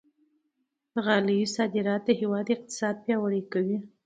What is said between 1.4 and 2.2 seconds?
صادرات د